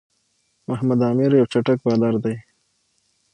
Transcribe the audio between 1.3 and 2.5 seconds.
یو چټک بالر دئ.